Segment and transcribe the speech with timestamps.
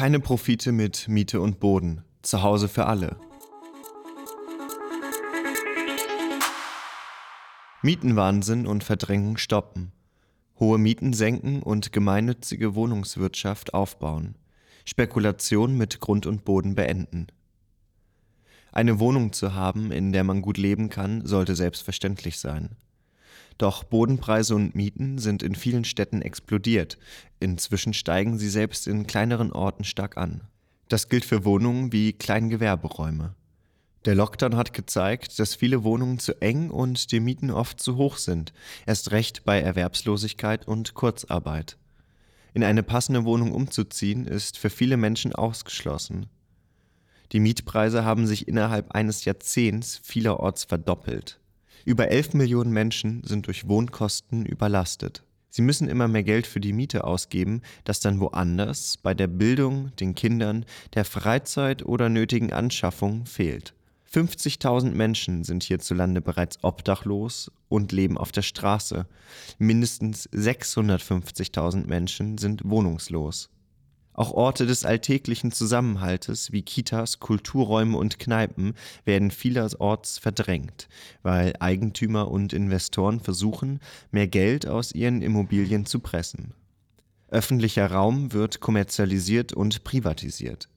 [0.00, 2.04] Keine Profite mit Miete und Boden.
[2.22, 3.16] Zuhause für alle.
[7.82, 9.92] Mietenwahnsinn und Verdrängung stoppen.
[10.58, 14.36] Hohe Mieten senken und gemeinnützige Wohnungswirtschaft aufbauen.
[14.86, 17.26] Spekulation mit Grund und Boden beenden.
[18.72, 22.70] Eine Wohnung zu haben, in der man gut leben kann, sollte selbstverständlich sein.
[23.60, 26.96] Doch Bodenpreise und Mieten sind in vielen Städten explodiert.
[27.40, 30.40] Inzwischen steigen sie selbst in kleineren Orten stark an.
[30.88, 33.34] Das gilt für Wohnungen wie Kleingewerberäume.
[34.06, 38.16] Der Lockdown hat gezeigt, dass viele Wohnungen zu eng und die Mieten oft zu hoch
[38.16, 38.54] sind,
[38.86, 41.76] erst recht bei Erwerbslosigkeit und Kurzarbeit.
[42.54, 46.30] In eine passende Wohnung umzuziehen ist für viele Menschen ausgeschlossen.
[47.32, 51.39] Die Mietpreise haben sich innerhalb eines Jahrzehnts vielerorts verdoppelt.
[51.84, 55.22] Über 11 Millionen Menschen sind durch Wohnkosten überlastet.
[55.50, 59.90] Sie müssen immer mehr Geld für die Miete ausgeben, das dann woanders, bei der Bildung,
[59.96, 63.74] den Kindern, der Freizeit oder nötigen Anschaffung fehlt.
[64.12, 69.06] 50.000 Menschen sind hierzulande bereits obdachlos und leben auf der Straße.
[69.58, 73.50] Mindestens 650.000 Menschen sind wohnungslos.
[74.20, 78.74] Auch Orte des alltäglichen Zusammenhaltes wie Kitas, Kulturräume und Kneipen
[79.06, 80.90] werden vielerorts verdrängt,
[81.22, 86.52] weil Eigentümer und Investoren versuchen, mehr Geld aus ihren Immobilien zu pressen.
[87.28, 90.68] Öffentlicher Raum wird kommerzialisiert und privatisiert.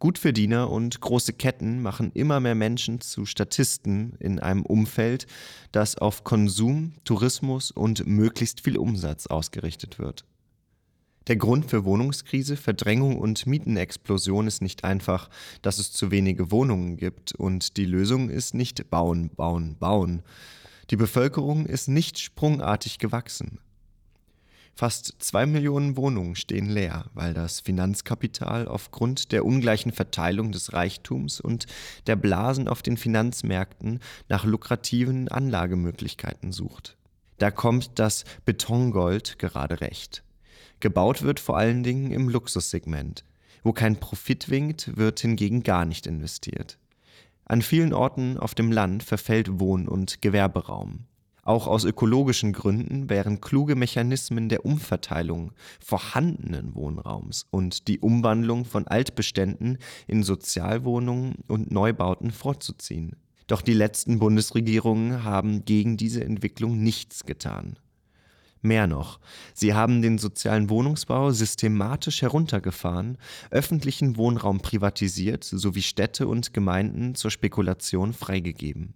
[0.00, 5.28] Gutverdiener und große Ketten machen immer mehr Menschen zu Statisten in einem Umfeld,
[5.70, 10.24] das auf Konsum, Tourismus und möglichst viel Umsatz ausgerichtet wird.
[11.26, 15.28] Der Grund für Wohnungskrise, Verdrängung und Mietenexplosion ist nicht einfach,
[15.62, 20.22] dass es zu wenige Wohnungen gibt und die Lösung ist nicht bauen, bauen, bauen.
[20.90, 23.60] Die Bevölkerung ist nicht sprungartig gewachsen.
[24.74, 31.38] Fast zwei Millionen Wohnungen stehen leer, weil das Finanzkapital aufgrund der ungleichen Verteilung des Reichtums
[31.38, 31.66] und
[32.06, 36.96] der Blasen auf den Finanzmärkten nach lukrativen Anlagemöglichkeiten sucht.
[37.36, 40.24] Da kommt das Betongold gerade recht.
[40.80, 43.24] Gebaut wird vor allen Dingen im Luxussegment.
[43.62, 46.78] Wo kein Profit winkt, wird hingegen gar nicht investiert.
[47.44, 51.06] An vielen Orten auf dem Land verfällt Wohn- und Gewerberaum.
[51.42, 55.52] Auch aus ökologischen Gründen wären kluge Mechanismen der Umverteilung
[55.84, 63.16] vorhandenen Wohnraums und die Umwandlung von Altbeständen in Sozialwohnungen und Neubauten vorzuziehen.
[63.46, 67.78] Doch die letzten Bundesregierungen haben gegen diese Entwicklung nichts getan.
[68.62, 69.20] Mehr noch,
[69.54, 73.16] sie haben den sozialen Wohnungsbau systematisch heruntergefahren,
[73.50, 78.92] öffentlichen Wohnraum privatisiert sowie Städte und Gemeinden zur Spekulation freigegeben.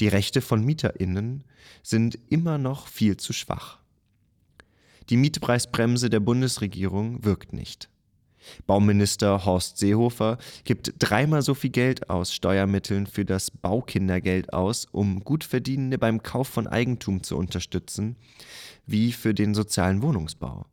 [0.00, 1.44] Die Rechte von Mieterinnen
[1.84, 3.78] sind immer noch viel zu schwach.
[5.08, 7.88] Die Mietpreisbremse der Bundesregierung wirkt nicht.
[8.66, 15.20] Bauminister Horst Seehofer gibt dreimal so viel Geld aus Steuermitteln für das Baukindergeld aus, um
[15.20, 18.16] Gutverdienende beim Kauf von Eigentum zu unterstützen,
[18.86, 20.66] wie für den sozialen Wohnungsbau.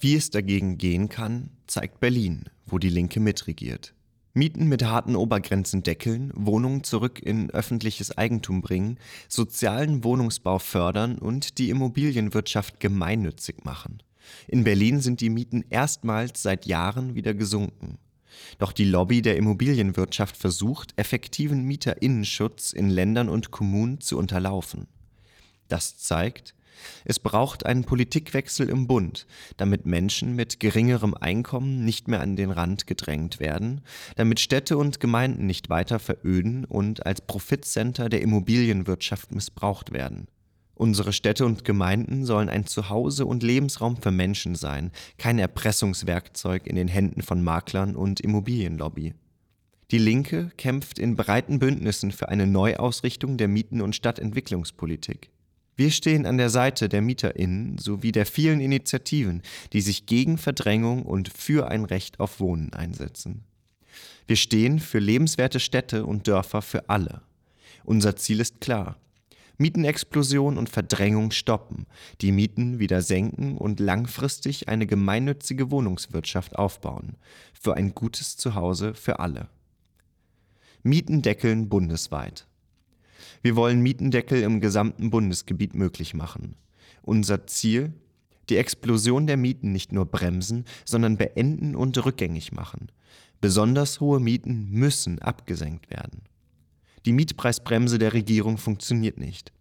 [0.00, 3.94] Wie es dagegen gehen kann, zeigt Berlin, wo die Linke mitregiert.
[4.32, 11.58] Mieten mit harten Obergrenzen deckeln, Wohnungen zurück in öffentliches Eigentum bringen, sozialen Wohnungsbau fördern und
[11.58, 14.02] die Immobilienwirtschaft gemeinnützig machen.
[14.48, 17.98] In Berlin sind die Mieten erstmals seit Jahren wieder gesunken.
[18.58, 24.86] Doch die Lobby der Immobilienwirtschaft versucht, effektiven Mieterinnenschutz in Ländern und Kommunen zu unterlaufen.
[25.68, 26.54] Das zeigt,
[27.04, 29.26] es braucht einen Politikwechsel im Bund,
[29.56, 33.82] damit Menschen mit geringerem Einkommen nicht mehr an den Rand gedrängt werden,
[34.16, 40.28] damit Städte und Gemeinden nicht weiter veröden und als Profitcenter der Immobilienwirtschaft missbraucht werden.
[40.80, 46.74] Unsere Städte und Gemeinden sollen ein Zuhause und Lebensraum für Menschen sein, kein Erpressungswerkzeug in
[46.74, 49.12] den Händen von Maklern und Immobilienlobby.
[49.90, 55.28] Die Linke kämpft in breiten Bündnissen für eine Neuausrichtung der Mieten- und Stadtentwicklungspolitik.
[55.76, 59.42] Wir stehen an der Seite der Mieterinnen sowie der vielen Initiativen,
[59.74, 63.44] die sich gegen Verdrängung und für ein Recht auf Wohnen einsetzen.
[64.26, 67.20] Wir stehen für lebenswerte Städte und Dörfer für alle.
[67.84, 68.96] Unser Ziel ist klar.
[69.60, 71.84] Mietenexplosion und Verdrängung stoppen,
[72.22, 77.16] die Mieten wieder senken und langfristig eine gemeinnützige Wohnungswirtschaft aufbauen,
[77.52, 79.48] für ein gutes Zuhause für alle.
[80.82, 82.46] Mietendeckeln bundesweit.
[83.42, 86.56] Wir wollen Mietendeckel im gesamten Bundesgebiet möglich machen.
[87.02, 87.92] Unser Ziel?
[88.48, 92.90] Die Explosion der Mieten nicht nur bremsen, sondern beenden und rückgängig machen.
[93.42, 96.22] Besonders hohe Mieten müssen abgesenkt werden.
[97.06, 99.52] Die Mietpreisbremse der Regierung funktioniert nicht.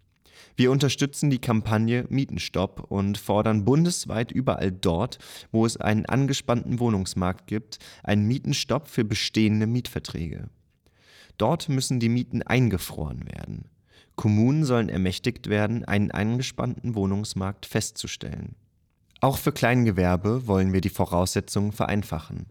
[0.56, 5.18] Wir unterstützen die Kampagne Mietenstopp und fordern bundesweit überall dort,
[5.52, 10.50] wo es einen angespannten Wohnungsmarkt gibt, einen Mietenstopp für bestehende Mietverträge.
[11.38, 13.70] Dort müssen die Mieten eingefroren werden.
[14.18, 18.56] Kommunen sollen ermächtigt werden, einen angespannten Wohnungsmarkt festzustellen.
[19.22, 22.48] Auch für Kleingewerbe wollen wir die Voraussetzungen vereinfachen.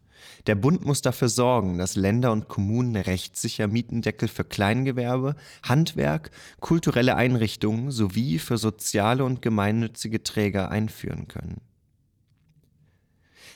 [0.46, 6.30] Der Bund muss dafür sorgen, dass Länder und Kommunen rechtssicher Mietendeckel für Kleingewerbe, Handwerk,
[6.60, 11.60] kulturelle Einrichtungen sowie für soziale und gemeinnützige Träger einführen können.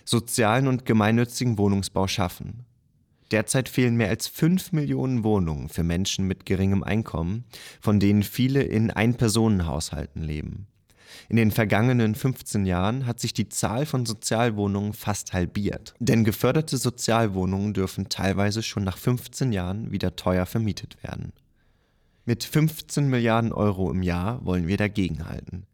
[0.04, 2.64] Sozialen und gemeinnützigen Wohnungsbau schaffen.
[3.30, 7.44] Derzeit fehlen mehr als 5 Millionen Wohnungen für Menschen mit geringem Einkommen,
[7.80, 10.66] von denen viele in Einpersonenhaushalten leben.
[11.28, 15.94] In den vergangenen 15 Jahren hat sich die Zahl von Sozialwohnungen fast halbiert.
[15.98, 21.32] Denn geförderte Sozialwohnungen dürfen teilweise schon nach 15 Jahren wieder teuer vermietet werden.
[22.24, 25.66] Mit 15 Milliarden Euro im Jahr wollen wir dagegenhalten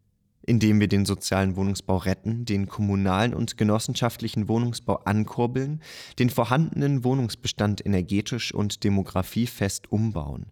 [0.49, 5.79] indem wir den sozialen Wohnungsbau retten, den kommunalen und genossenschaftlichen Wohnungsbau ankurbeln,
[6.17, 10.47] den vorhandenen Wohnungsbestand energetisch und demografiefest umbauen,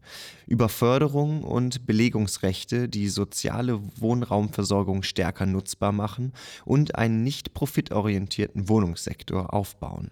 [0.46, 6.32] über Förderung und Belegungsrechte die soziale Wohnraumversorgung stärker nutzbar machen
[6.64, 10.12] und einen nicht profitorientierten Wohnungssektor aufbauen.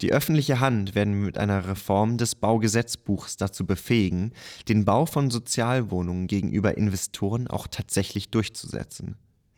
[0.00, 4.32] Die öffentliche Hand werden wir mit einer Reform des Baugesetzbuchs dazu befähigen,
[4.68, 9.16] den Bau von Sozialwohnungen gegenüber Investoren auch tatsächlich durchzusetzen.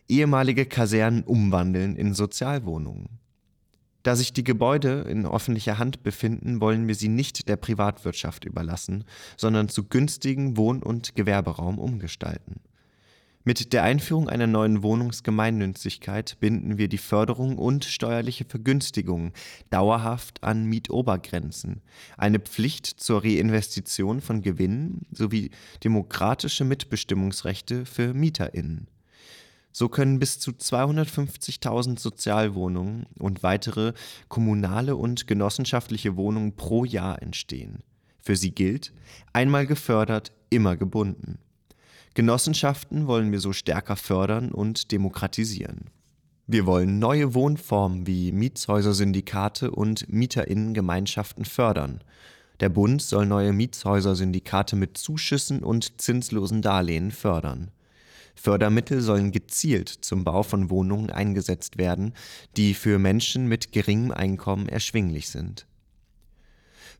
[0.09, 3.19] Ehemalige Kasernen umwandeln in Sozialwohnungen.
[4.03, 9.05] Da sich die Gebäude in öffentlicher Hand befinden, wollen wir sie nicht der Privatwirtschaft überlassen,
[9.37, 12.61] sondern zu günstigen Wohn- und Gewerberaum umgestalten.
[13.48, 19.32] Mit der Einführung einer neuen Wohnungsgemeinnützigkeit binden wir die Förderung und steuerliche Vergünstigung
[19.70, 21.81] dauerhaft an Mietobergrenzen,
[22.16, 25.52] eine Pflicht zur Reinvestition von Gewinnen sowie
[25.84, 28.88] demokratische Mitbestimmungsrechte für MieterInnen.
[29.70, 33.92] So können bis zu 250.000 Sozialwohnungen und weitere
[34.26, 37.84] kommunale und genossenschaftliche Wohnungen pro Jahr entstehen.
[38.20, 38.92] Für sie gilt,
[39.32, 41.38] einmal gefördert, immer gebunden.
[42.16, 45.90] Genossenschaften wollen wir so stärker fördern und demokratisieren.
[46.46, 52.00] Wir wollen neue Wohnformen wie Mietshäusersyndikate und Mieterinnengemeinschaften fördern.
[52.60, 57.70] Der Bund soll neue Mietshäusersyndikate mit Zuschüssen und zinslosen Darlehen fördern.
[58.34, 62.14] Fördermittel sollen gezielt zum Bau von Wohnungen eingesetzt werden,
[62.56, 65.66] die für Menschen mit geringem Einkommen erschwinglich sind.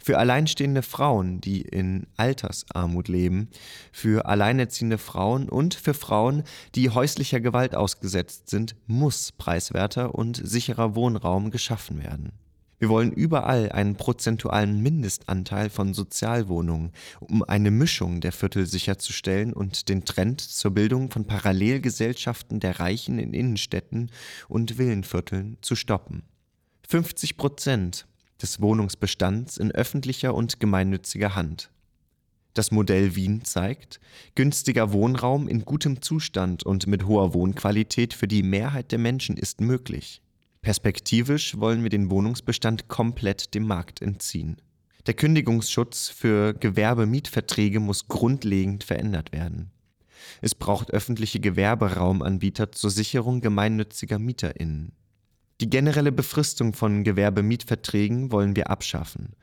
[0.03, 3.49] Für alleinstehende Frauen, die in Altersarmut leben,
[3.93, 6.43] für alleinerziehende Frauen und für Frauen,
[6.75, 12.33] die häuslicher Gewalt ausgesetzt sind, muss preiswerter und sicherer Wohnraum geschaffen werden.
[12.79, 19.89] Wir wollen überall einen prozentualen Mindestanteil von Sozialwohnungen, um eine Mischung der Viertel sicherzustellen und
[19.89, 24.11] den Trend zur Bildung von Parallelgesellschaften der Reichen in Innenstädten
[24.49, 26.25] und Villenvierteln zu stoppen.
[26.87, 28.07] 50 Prozent
[28.41, 31.71] des Wohnungsbestands in öffentlicher und gemeinnütziger Hand.
[32.55, 34.01] Das Modell Wien zeigt,
[34.35, 39.61] günstiger Wohnraum in gutem Zustand und mit hoher Wohnqualität für die Mehrheit der Menschen ist
[39.61, 40.23] möglich.
[40.63, 44.57] Perspektivisch wollen wir den Wohnungsbestand komplett dem Markt entziehen.
[45.07, 49.71] Der Kündigungsschutz für Gewerbemietverträge muss grundlegend verändert werden.
[50.41, 54.93] Es braucht öffentliche Gewerberaumanbieter zur Sicherung gemeinnütziger MieterInnen.
[55.63, 59.35] Die generelle Befristung von Gewerbemietverträgen wollen wir abschaffen.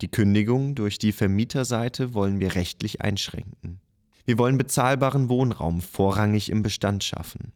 [0.00, 3.80] Die Kündigung durch die Vermieterseite wollen wir rechtlich einschränken.
[4.24, 7.52] Wir wollen bezahlbaren Wohnraum vorrangig im Bestand schaffen.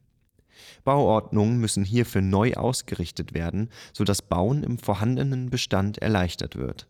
[0.84, 6.88] Bauordnungen müssen hierfür neu ausgerichtet werden, sodass Bauen im vorhandenen Bestand erleichtert wird.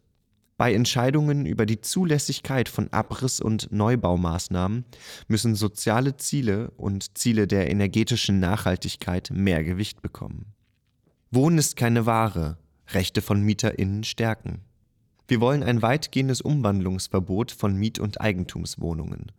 [0.56, 4.84] Bei Entscheidungen über die Zulässigkeit von Abriss- und Neubaumaßnahmen
[5.28, 10.54] müssen soziale Ziele und Ziele der energetischen Nachhaltigkeit mehr Gewicht bekommen.
[11.34, 12.58] Wohnen ist keine Ware,
[12.90, 14.60] Rechte von MieterInnen stärken.
[15.26, 19.32] Wir wollen ein weitgehendes Umwandlungsverbot von Miet- und Eigentumswohnungen.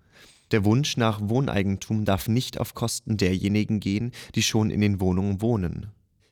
[0.51, 5.41] Der Wunsch nach Wohneigentum darf nicht auf Kosten derjenigen gehen, die schon in den Wohnungen
[5.41, 5.87] wohnen.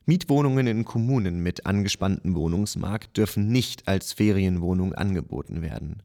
[0.06, 6.04] Mietwohnungen in Kommunen mit angespanntem Wohnungsmarkt dürfen nicht als Ferienwohnung angeboten werden.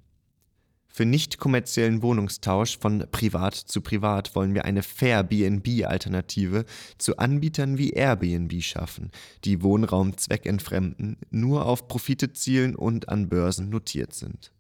[0.99, 6.65] Für nicht kommerziellen Wohnungstausch von privat zu privat wollen wir eine Fair BNB-Alternative
[6.99, 9.13] zu Anbietern wie Airbnb schaffen,
[9.45, 14.51] die Wohnraum zweckentfremden, nur auf Profite zielen und an Börsen notiert sind.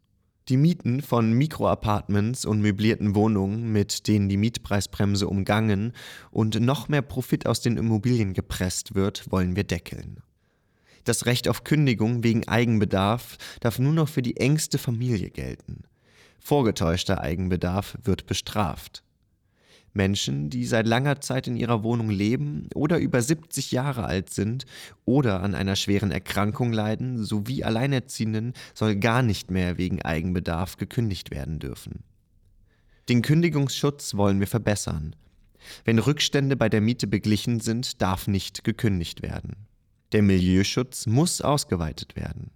[0.49, 5.93] Die Mieten von Mikroapartments und möblierten Wohnungen, mit denen die Mietpreisbremse umgangen
[6.31, 10.23] und noch mehr Profit aus den Immobilien gepresst wird, wollen wir deckeln.
[11.03, 15.83] Das Recht auf Kündigung wegen Eigenbedarf darf nur noch für die engste Familie gelten.
[16.49, 19.03] Vorgetäuschter Eigenbedarf wird bestraft.
[19.93, 24.65] Menschen, die seit langer Zeit in ihrer Wohnung leben oder über 70 Jahre alt sind
[25.05, 31.31] oder an einer schweren Erkrankung leiden, sowie Alleinerziehenden soll gar nicht mehr wegen Eigenbedarf gekündigt
[31.31, 32.03] werden dürfen.
[33.11, 35.15] Den Kündigungsschutz wollen wir verbessern.
[35.85, 39.69] Wenn Rückstände bei der Miete beglichen sind, darf nicht gekündigt werden.
[40.13, 42.53] Der Milieuschutz muss ausgeweitet werden.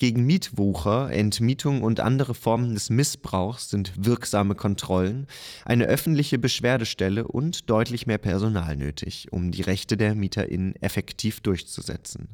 [0.00, 5.26] Gegen Mietwucher, Entmietung und andere Formen des Missbrauchs sind wirksame Kontrollen,
[5.66, 12.28] eine öffentliche Beschwerdestelle und deutlich mehr Personal nötig, um die Rechte der MieterInnen effektiv durchzusetzen.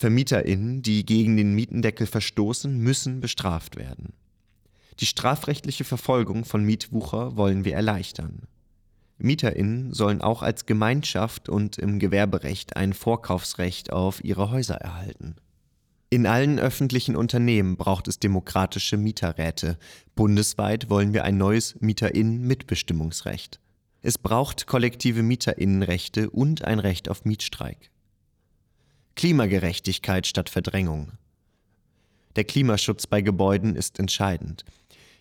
[0.00, 4.12] VermieterInnen, die gegen den Mietendeckel verstoßen, müssen bestraft werden.
[4.98, 8.48] Die strafrechtliche Verfolgung von Mietwucher wollen wir erleichtern.
[9.18, 15.36] MieterInnen sollen auch als Gemeinschaft und im Gewerberecht ein Vorkaufsrecht auf ihre Häuser erhalten.
[16.08, 19.76] In allen öffentlichen Unternehmen braucht es demokratische Mieterräte.
[20.14, 23.58] Bundesweit wollen wir ein neues Mieterinnen-Mitbestimmungsrecht.
[24.02, 27.90] Es braucht kollektive Mieterinnenrechte und ein Recht auf Mietstreik.
[29.16, 31.12] Klimagerechtigkeit statt Verdrängung.
[32.36, 34.64] Der Klimaschutz bei Gebäuden ist entscheidend.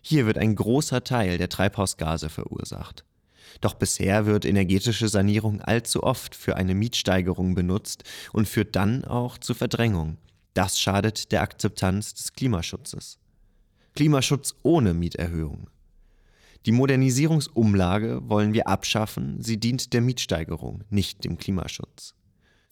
[0.01, 3.05] Hier wird ein großer Teil der Treibhausgase verursacht.
[3.59, 9.39] Doch bisher wird energetische Sanierung allzu oft für eine Mietsteigerung benutzt und führt dann auch
[9.39, 10.17] zu Verdrängung.
[10.55, 13.19] Das schadet der Akzeptanz des Klimaschutzes.
[13.93, 15.69] Klimaschutz ohne Mieterhöhung.
[16.65, 22.15] Die Modernisierungsumlage wollen wir abschaffen, sie dient der Mietsteigerung, nicht dem Klimaschutz.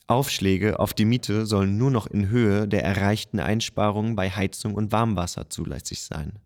[0.07, 4.93] Aufschläge auf die Miete sollen nur noch in Höhe der erreichten Einsparungen bei Heizung und
[4.93, 6.39] Warmwasser zulässig sein.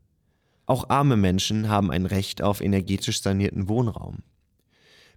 [0.65, 4.24] Auch arme Menschen haben ein Recht auf energetisch sanierten Wohnraum.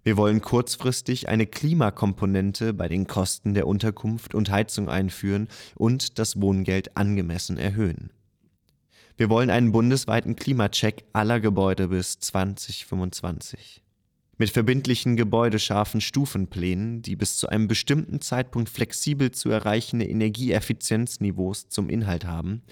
[0.03, 6.41] Wir wollen kurzfristig eine Klimakomponente bei den Kosten der Unterkunft und Heizung einführen und das
[6.41, 8.11] Wohngeld angemessen erhöhen.
[9.15, 13.83] Wir wollen einen bundesweiten Klimacheck aller Gebäude bis 2025
[14.41, 21.89] mit verbindlichen gebäudescharfen Stufenplänen, die bis zu einem bestimmten Zeitpunkt flexibel zu erreichende Energieeffizienzniveaus zum
[21.89, 22.63] Inhalt haben,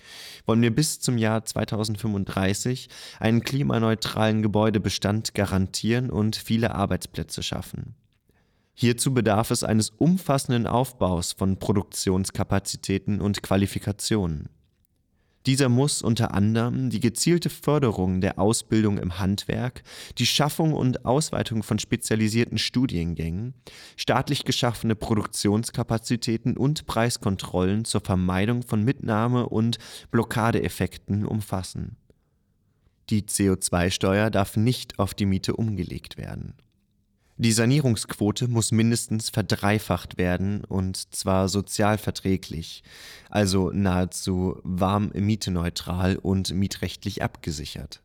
[0.47, 7.93] wollen wir bis zum Jahr 2035 einen klimaneutralen Gebäudebestand garantieren und viele Arbeitsplätze schaffen.
[8.73, 14.49] Hierzu bedarf es eines umfassenden Aufbaus von Produktionskapazitäten und Qualifikationen.
[15.45, 19.83] Dieser muss unter anderem die gezielte Förderung der Ausbildung im Handwerk,
[20.17, 23.53] die Schaffung und Ausweitung von spezialisierten Studiengängen,
[23.95, 29.77] staatlich geschaffene Produktionskapazitäten und Preiskontrollen zur Vermeidung von Mitnahme- und
[30.11, 31.95] Blockadeeffekten umfassen.
[33.09, 36.53] Die CO2-Steuer darf nicht auf die Miete umgelegt werden
[37.41, 42.83] die Sanierungsquote muss mindestens verdreifacht werden und zwar sozialverträglich,
[43.29, 48.03] also nahezu warm mieteneutral und mietrechtlich abgesichert.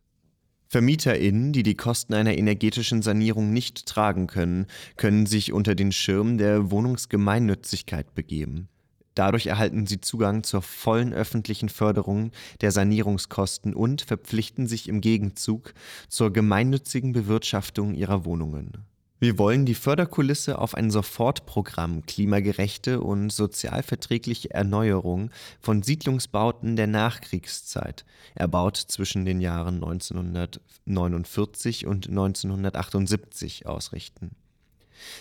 [0.68, 6.38] VermieterInnen, die die Kosten einer energetischen Sanierung nicht tragen können, können sich unter den Schirm
[6.38, 8.68] der Wohnungsgemeinnützigkeit begeben.
[9.16, 15.74] Dadurch erhalten sie Zugang zur vollen öffentlichen Förderung der Sanierungskosten und verpflichten sich im Gegenzug
[16.08, 18.84] zur gemeinnützigen Bewirtschaftung ihrer Wohnungen.
[19.24, 25.30] Wir wollen die Förderkulisse auf ein Sofortprogramm klimagerechte und sozialverträgliche Erneuerung
[25.62, 28.04] von Siedlungsbauten der Nachkriegszeit,
[28.34, 34.32] erbaut zwischen den Jahren 1949 und 1978, ausrichten.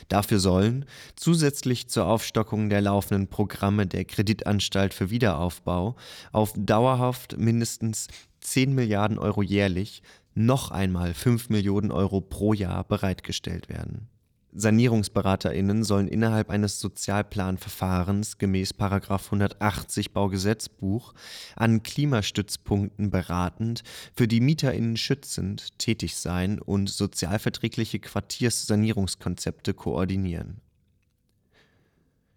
[0.09, 0.83] Dafür sollen,
[1.15, 5.95] zusätzlich zur Aufstockung der laufenden Programme der Kreditanstalt für Wiederaufbau,
[6.33, 8.09] auf dauerhaft mindestens
[8.41, 10.03] 10 Milliarden Euro jährlich
[10.35, 14.09] noch einmal 5 Millionen Euro pro Jahr bereitgestellt werden.
[14.55, 21.13] SanierungsberaterInnen sollen innerhalb eines Sozialplanverfahrens gemäß 180 Baugesetzbuch
[21.55, 23.83] an Klimastützpunkten beratend,
[24.15, 30.61] für die MieterInnen schützend tätig sein und sozialverträgliche Quartierssanierungskonzepte koordinieren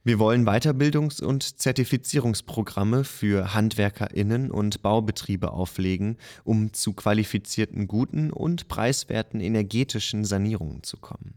[0.07, 8.69] wir wollen Weiterbildungs- und Zertifizierungsprogramme für HandwerkerInnen und Baubetriebe auflegen, um zu qualifizierten guten und
[8.69, 11.35] preiswerten energetischen Sanierungen zu kommen.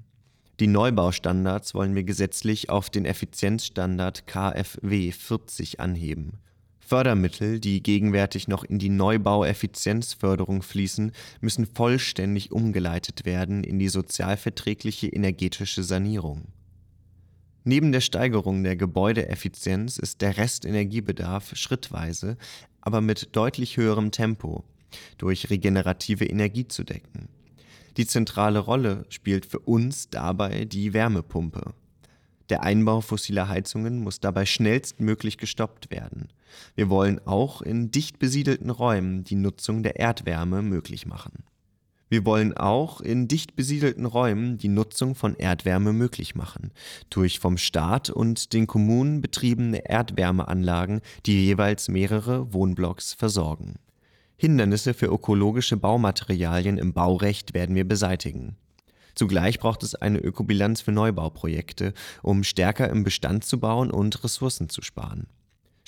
[0.59, 6.33] Die Neubaustandards wollen wir gesetzlich auf den Effizienzstandard KfW 40 anheben.
[6.77, 11.11] Fördermittel, die gegenwärtig noch in die Neubaueffizienzförderung fließen,
[11.41, 16.49] müssen vollständig umgeleitet werden in die sozialverträgliche energetische Sanierung.
[17.69, 22.35] Neben der Steigerung der Gebäudeeffizienz ist der Restenergiebedarf schrittweise,
[22.81, 24.63] aber mit deutlich höherem Tempo
[25.19, 27.29] durch regenerative Energie zu decken.
[27.95, 31.75] Die zentrale Rolle spielt für uns dabei die Wärmepumpe.
[32.49, 36.29] Der Einbau fossiler Heizungen muss dabei schnellstmöglich gestoppt werden.
[36.73, 41.43] Wir wollen auch in dicht besiedelten Räumen die Nutzung der Erdwärme möglich machen
[42.09, 46.71] Wir wollen auch in dicht besiedelten Räumen die Nutzung von Erdwärme möglich machen,
[47.11, 53.75] durch vom Staat und den Kommunen betriebene Erdwärmeanlagen, die jeweils mehrere Wohnblocks versorgen.
[54.37, 58.55] Hindernisse für ökologische Baumaterialien im Baurecht werden wir beseitigen.
[59.13, 64.69] Zugleich braucht es eine Ökobilanz für Neubauprojekte, um stärker im Bestand zu bauen und Ressourcen
[64.69, 65.27] zu sparen.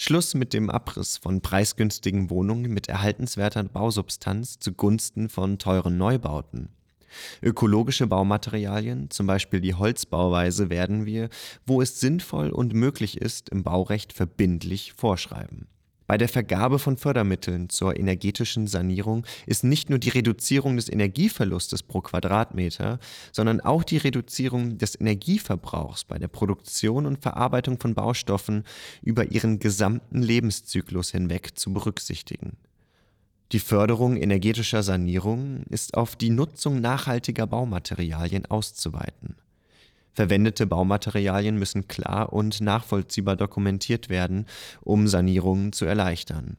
[0.04, 6.70] Schluss mit dem Abriss von preisgünstigen Wohnungen mit erhaltenswerter Bausubstanz zugunsten von teuren Neubauten.
[7.44, 11.30] Ökologische Baumaterialien, zum Beispiel die Holzbauweise, werden wir,
[11.68, 15.68] wo es sinnvoll und möglich ist, im Baurecht verbindlich vorschreiben.
[16.12, 21.84] Bei der Vergabe von Fördermitteln zur energetischen Sanierung ist nicht nur die Reduzierung des Energieverlustes
[21.84, 23.00] pro Quadratmeter,
[23.32, 28.66] sondern auch die Reduzierung des Energieverbrauchs bei der Produktion und Verarbeitung von Baustoffen
[29.02, 32.58] über ihren gesamten Lebenszyklus hinweg zu berücksichtigen.
[33.54, 39.38] Die Förderung energetischer Sanierung ist auf die Nutzung nachhaltiger Baumaterialien auszuweiten.
[40.14, 44.46] Verwendete Baumaterialien müssen klar und nachvollziehbar dokumentiert werden,
[44.82, 46.58] um Sanierungen zu erleichtern